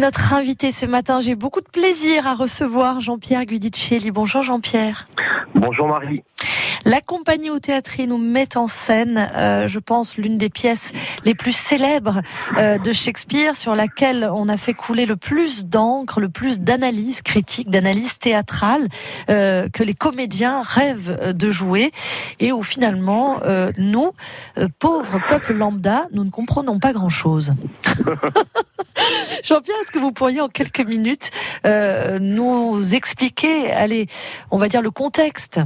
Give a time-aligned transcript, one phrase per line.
[0.00, 4.10] Et notre invité ce matin, j'ai beaucoup de plaisir à recevoir Jean-Pierre Guidicelli.
[4.10, 5.06] Bonjour Jean-Pierre.
[5.54, 6.22] Bonjour Marie.
[6.86, 10.92] La compagnie au théâtre nous met en scène, euh, je pense, l'une des pièces
[11.26, 12.22] les plus célèbres
[12.56, 17.20] euh, de Shakespeare, sur laquelle on a fait couler le plus d'encre, le plus d'analyse
[17.20, 18.88] critique, d'analyse théâtrale
[19.28, 21.92] euh, que les comédiens rêvent de jouer,
[22.38, 23.38] et où finalement,
[23.76, 24.12] nous,
[24.78, 27.52] pauvres peuple lambda, nous ne comprenons pas grand-chose.
[29.42, 31.30] Jean-Pierre, est-ce que vous pourriez en quelques minutes
[32.20, 34.06] nous expliquer, allez,
[34.50, 35.60] on va dire le contexte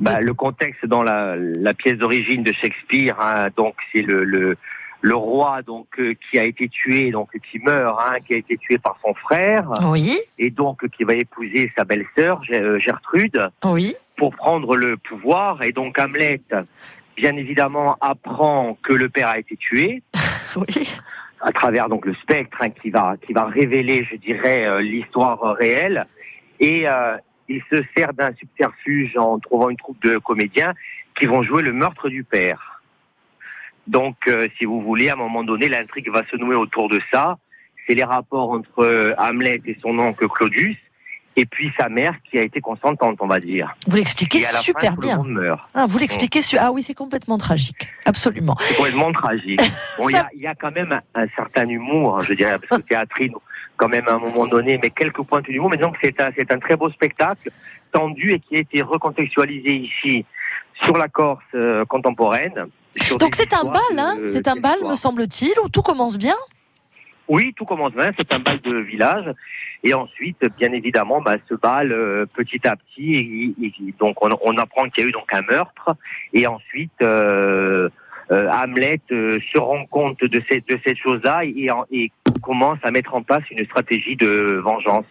[0.00, 4.56] bah, le contexte dans la, la pièce d'origine de Shakespeare, hein, donc c'est le, le,
[5.00, 8.58] le, roi donc euh, qui a été tué, donc qui meurt, hein, qui a été
[8.58, 10.18] tué par son frère, oui.
[10.38, 13.94] et donc qui va épouser sa belle-sœur euh, Gertrude, oui.
[14.16, 15.62] pour prendre le pouvoir.
[15.62, 16.42] Et donc Hamlet,
[17.16, 20.02] bien évidemment, apprend que le père a été tué.
[20.56, 20.88] oui
[21.42, 25.40] à travers donc le spectre hein, qui va qui va révéler, je dirais, euh, l'histoire
[25.56, 26.06] réelle.
[26.60, 27.16] Et, euh,
[27.48, 30.72] il se sert d'un subterfuge en trouvant une troupe de comédiens
[31.18, 32.82] qui vont jouer le meurtre du père.
[33.86, 37.00] Donc, euh, si vous voulez, à un moment donné, l'intrigue va se nouer autour de
[37.12, 37.38] ça.
[37.86, 40.76] C'est les rapports entre euh, Hamlet et son oncle Claudius,
[41.36, 43.74] et puis sa mère qui a été consentante, on va dire.
[43.86, 45.22] Vous l'expliquez super bien.
[45.74, 48.56] Ah, vous l'expliquez Ah oui, c'est complètement tragique, absolument.
[48.60, 49.60] C'est complètement tragique.
[49.98, 53.34] Bon, il y, a, quand même un, certain humour, je dirais, parce que théâtrine,
[53.76, 55.70] quand même à un moment donné, mais quelques points d'humour.
[55.70, 57.50] Mais donc c'est un, c'est un très beau spectacle,
[57.92, 60.24] tendu et qui a été recontextualisé ici
[60.82, 62.66] sur la Corse euh, contemporaine.
[63.18, 66.36] Donc c'est un bal, hein C'est un bal, me semble-t-il, où tout commence bien?
[67.28, 68.10] Oui, tout commence bien.
[68.18, 69.24] C'est un bal de village.
[69.84, 73.54] Et ensuite, bien évidemment, bah, ce bal, euh, petit à petit,
[73.98, 75.96] donc on, apprend qu'il y a eu donc un meurtre.
[76.32, 77.88] Et ensuite, euh,
[78.30, 83.22] euh, Hamlet se rend compte de, cette de cette chose-là et commence à mettre en
[83.22, 85.06] place une stratégie de vengeance.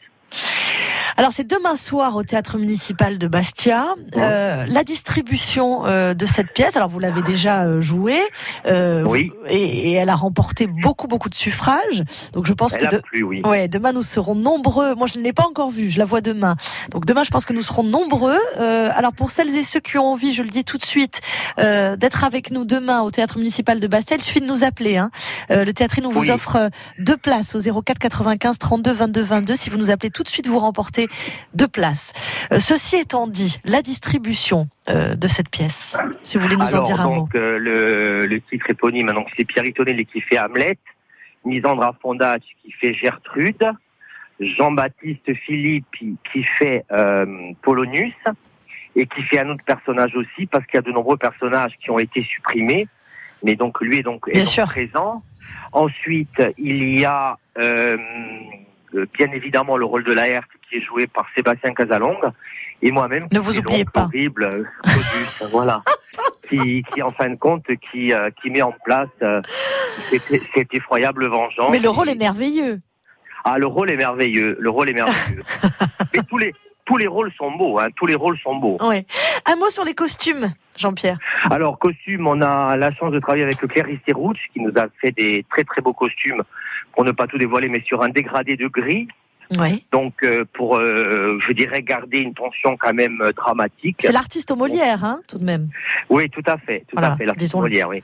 [1.21, 3.93] Alors c'est demain soir au théâtre municipal de Bastia.
[4.17, 8.23] Euh, la distribution euh, de cette pièce, alors vous l'avez déjà euh, jouée,
[8.65, 9.31] euh, oui.
[9.45, 12.01] et, et, elle a remporté beaucoup beaucoup de suffrages.
[12.33, 13.01] Donc je pense elle que de...
[13.01, 13.43] plu, oui.
[13.45, 14.95] ouais, demain nous serons nombreux.
[14.95, 16.55] Moi je ne l'ai pas encore vue, je la vois demain.
[16.89, 18.39] Donc demain je pense que nous serons nombreux.
[18.59, 21.21] Euh, alors pour celles et ceux qui ont envie, je le dis tout de suite,
[21.59, 24.97] euh, d'être avec nous demain au théâtre municipal de Bastia, il suffit de nous appeler.
[24.97, 25.11] Hein.
[25.51, 29.55] le théâtre nous vous offre deux places au 04 95 32 22 22.
[29.55, 31.09] Si vous nous appelez tout de suite, vous remportez
[31.53, 32.13] de place.
[32.51, 36.83] Euh, ceci étant dit, la distribution euh, de cette pièce, si vous voulez nous en
[36.83, 37.29] dire un mot.
[37.35, 40.77] Euh, le, le, titre éponyme, donc c'est Pierre Itonelli qui fait Hamlet,
[41.45, 43.71] Misandra Fondage qui fait Gertrude,
[44.39, 46.85] Jean-Baptiste Philippe qui fait
[47.61, 48.13] Polonius
[48.95, 51.91] et qui fait un autre personnage aussi parce qu'il y a de nombreux personnages qui
[51.91, 52.87] ont été supprimés,
[53.43, 54.29] mais donc lui est donc,
[54.65, 55.23] présent.
[55.73, 57.97] Ensuite, il y a euh,
[59.13, 62.31] bien évidemment le rôle de Laerte qui est joué par Sébastien Casalongue
[62.81, 63.27] et moi-même.
[63.31, 64.03] Ne vous oubliez pas.
[64.03, 64.63] Horrible, euh,
[65.51, 65.81] voilà.
[66.49, 69.09] Qui, qui, en fin de compte, qui, euh, qui met en place
[70.09, 71.71] cette, effroyable vengeance.
[71.71, 72.81] Mais le rôle est merveilleux.
[73.43, 74.57] Ah, le rôle est merveilleux.
[74.59, 75.43] Le rôle est merveilleux.
[76.13, 76.53] Mais tous les,
[76.85, 77.79] tous les rôles sont beaux.
[77.79, 78.77] Hein, tous les rôles sont beaux.
[78.81, 80.53] Un mot sur les costumes.
[80.77, 81.17] Jean-Pierre
[81.49, 85.11] Alors, costumes, on a la chance de travailler avec Clarice Rouch, qui nous a fait
[85.11, 86.43] des très très beaux costumes,
[86.93, 89.07] pour ne pas tout dévoiler, mais sur un dégradé de gris.
[89.59, 89.85] Oui.
[89.91, 93.97] Donc, euh, pour, euh, je dirais, garder une tension quand même euh, dramatique.
[93.99, 95.69] C'est l'artiste au Molière, hein, tout de même.
[96.09, 98.01] Oui, tout à fait, tout à fait, l'artiste Molière, oui.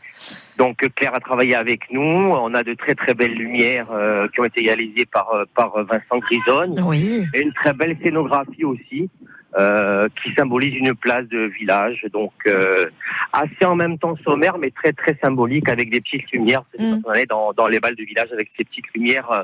[0.57, 2.01] Donc, Claire a travaillé avec nous.
[2.01, 3.87] On a de très très belles lumières
[4.33, 6.81] qui ont été réalisées par par Vincent Grisonne.
[6.83, 7.25] Oui.
[7.33, 9.09] Et une très belle scénographie aussi.
[9.57, 12.91] Euh, qui symbolise une place de village, donc euh,
[13.33, 16.61] assez en même temps sommaire, mais très très symbolique avec des petites lumières.
[16.77, 16.97] Mm.
[17.03, 19.43] On est dans, dans, les balles de village avec ces petites lumières euh,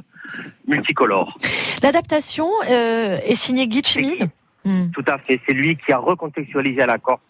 [0.67, 1.35] multicolores.
[1.81, 4.27] L'adaptation est signée Guy Chimil
[4.65, 4.91] mm.
[4.91, 5.41] Tout à fait.
[5.47, 7.21] C'est lui qui a recontextualisé à la Corse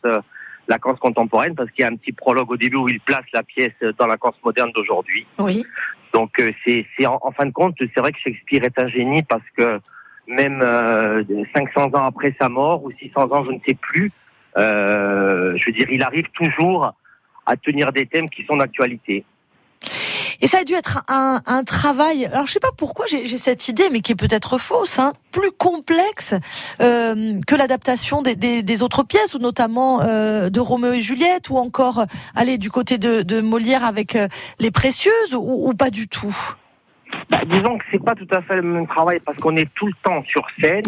[0.68, 3.26] la Corse contemporaine parce qu'il y a un petit prologue au début où il place
[3.34, 5.26] la pièce dans la Corse moderne d'aujourd'hui.
[5.40, 5.64] Oui.
[6.14, 6.32] Donc
[6.66, 9.80] c'est en, en, fin de compte, c'est vrai que Shakespeare est un génie parce que
[10.28, 10.62] même
[11.56, 14.12] 500 euh, ans après sa mort ou 600 ans, je ne sais plus.
[14.58, 16.94] Euh, je veux dire, il arrive toujours
[17.46, 19.26] à tenir des thèmes qui sont d'actualité.
[20.40, 22.26] Et ça a dû être un, travail.
[22.26, 25.52] Alors je sais pas pourquoi j'ai cette idée, mais qui est peut-être fausse, hein, plus
[25.52, 26.34] complexe
[26.82, 32.06] euh, que l'adaptation des, autres pièces, ou notamment de Roméo et Juliette, ou encore
[32.36, 34.18] aller du côté de, Molière avec
[34.60, 36.56] les Précieuses, ou pas du tout?
[37.30, 39.88] Bah, disons que c'est pas tout à fait le même travail parce qu'on est tout
[39.88, 40.84] le temps sur scène.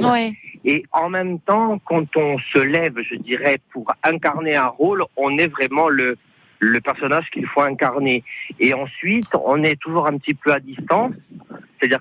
[0.63, 5.37] Et en même temps, quand on se lève, je dirais, pour incarner un rôle, on
[5.37, 6.17] est vraiment le,
[6.59, 8.23] le personnage qu'il faut incarner.
[8.59, 11.11] Et ensuite, on est toujours un petit peu à distance.
[11.79, 11.99] C'est-à-dire,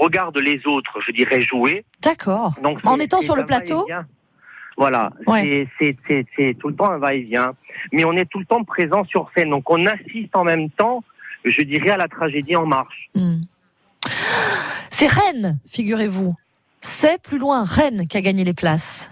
[0.00, 1.84] regarde les autres, je dirais, jouer.
[2.02, 2.54] D'accord.
[2.62, 3.86] Donc, En étant sur le plateau.
[4.78, 5.66] Voilà, Ouais.
[5.78, 5.96] c'est
[6.58, 7.54] tout le temps un va-et-vient.
[7.92, 9.48] Mais on est tout le temps présent sur scène.
[9.48, 11.02] Donc on assiste en même temps,
[11.50, 13.10] je dirais, à la tragédie en marche.
[13.14, 13.42] Hmm.
[14.90, 16.34] C'est Rennes, figurez-vous.
[16.80, 19.10] C'est plus loin Rennes qui a gagné les places.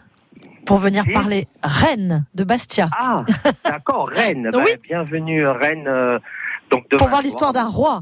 [0.67, 2.89] Pour venir parler Rennes de Bastia.
[2.99, 3.19] Ah,
[3.65, 4.49] d'accord, Rennes.
[4.51, 4.71] Bah, Oui.
[4.83, 5.87] bienvenue, Rennes.
[5.87, 6.19] euh,
[6.75, 8.01] donc demain Pour voir l'histoire d'un roi.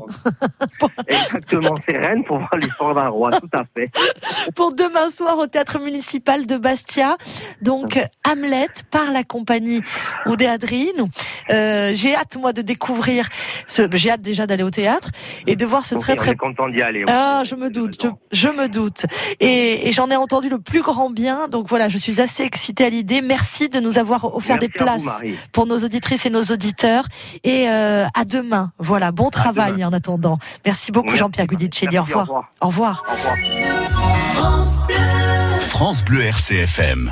[1.06, 3.90] Exactement, c'est Rennes pour voir l'histoire d'un roi, tout à fait.
[4.54, 7.16] Pour demain soir au théâtre municipal de Bastia.
[7.60, 7.98] Donc
[8.28, 9.82] Hamlet par la compagnie
[10.26, 11.10] Odéadrine.
[11.50, 13.28] Euh, j'ai hâte moi de découvrir
[13.66, 13.88] ce.
[13.92, 15.10] J'ai hâte déjà d'aller au théâtre
[15.46, 17.04] et de voir ce Ok, très très content d'y aller.
[17.08, 19.06] Ah, je me doute, je, me doute.
[19.40, 21.48] Et, et j'en ai entendu le plus grand bien.
[21.48, 23.22] Donc voilà, je suis assez excitée à l'idée.
[23.22, 25.22] Merci de nous avoir offert Merci des vous, places
[25.52, 27.04] pour nos auditrices et nos auditeurs.
[27.44, 28.61] Et euh, à demain.
[28.78, 29.88] Voilà, bon travail demain.
[29.88, 30.38] en attendant.
[30.64, 31.98] Merci beaucoup Jean-Pierre Gudicelli.
[31.98, 32.50] Au revoir.
[32.60, 33.02] Au revoir.
[33.08, 33.36] Au revoir.
[35.68, 37.10] France Bleu RCFM.